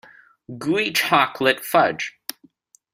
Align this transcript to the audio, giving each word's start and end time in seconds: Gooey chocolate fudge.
Gooey 0.57 0.93
chocolate 0.93 1.63
fudge. 1.63 2.17